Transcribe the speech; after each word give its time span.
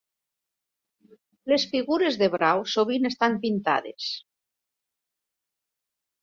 Les 1.51 1.65
figures 1.73 2.17
de 2.21 2.29
brau 2.37 2.63
sovint 2.77 3.05
estan 3.11 3.37
pintades. 3.45 4.09